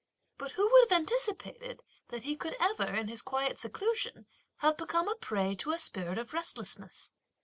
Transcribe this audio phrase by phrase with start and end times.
[0.39, 4.25] But who would have anticipated that he could ever in his quiet seclusion
[4.57, 7.11] have become a prey to a spirit of restlessness?